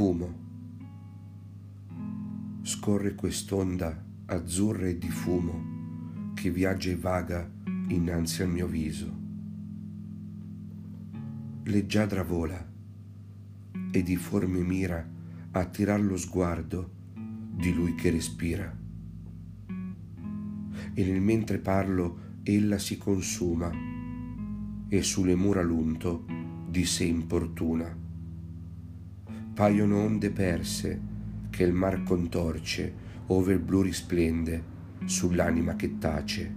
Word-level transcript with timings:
fumo. 0.00 0.34
Scorre 2.62 3.14
quest'onda 3.14 4.02
azzurra 4.24 4.86
e 4.86 4.96
di 4.96 5.10
fumo 5.10 6.32
che 6.32 6.50
viaggia 6.50 6.88
e 6.88 6.96
vaga 6.96 7.46
innanzi 7.88 8.40
al 8.40 8.48
mio 8.48 8.66
viso. 8.66 9.14
Leggiadra 11.64 12.22
vola 12.22 12.66
e 13.90 14.02
di 14.02 14.16
forme 14.16 14.60
mira 14.60 15.06
a 15.50 15.64
tirar 15.66 16.00
lo 16.00 16.16
sguardo 16.16 16.90
di 17.54 17.70
lui 17.74 17.94
che 17.94 18.08
respira. 18.08 18.74
E 20.94 21.04
nel 21.04 21.20
mentre 21.20 21.58
parlo 21.58 22.38
ella 22.42 22.78
si 22.78 22.96
consuma 22.96 23.70
e 24.88 25.02
sulle 25.02 25.34
mura 25.34 25.60
l'unto 25.60 26.24
di 26.66 26.86
sé 26.86 27.04
importuna. 27.04 28.08
Paiono 29.60 29.98
onde 29.98 30.30
perse 30.30 30.98
che 31.50 31.64
il 31.64 31.74
mar 31.74 32.02
contorce 32.02 32.94
ove 33.26 33.52
il 33.52 33.58
blu 33.58 33.82
risplende 33.82 34.64
sull'anima 35.04 35.76
che 35.76 35.98
tace 35.98 36.54